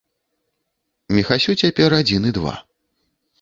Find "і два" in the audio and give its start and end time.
2.31-2.57